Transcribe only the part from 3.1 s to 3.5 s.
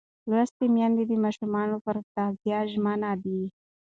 ده.